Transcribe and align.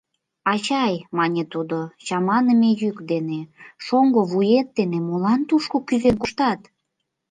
—Ачай,— 0.53 0.95
мане 1.17 1.43
тудо 1.53 1.77
чаманыме 2.05 2.69
йӱк 2.81 2.97
дене,— 3.11 3.39
шоҥго 3.85 4.21
вует 4.31 4.67
дене 4.77 4.99
молан 5.07 5.41
тушко 5.49 5.77
кӱзен 5.87 6.15
коштат? 6.21 6.59